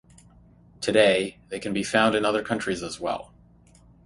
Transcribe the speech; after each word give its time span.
Today, 0.81 1.37
they 1.49 1.59
can 1.59 1.73
be 1.73 1.83
found 1.83 2.15
in 2.15 2.25
other 2.25 2.41
countries 2.41 2.81
as 2.81 2.99
well. 2.99 3.31